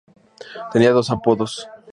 Tenía 0.71 0.93
dos 0.93 1.11
apodos. 1.13 1.53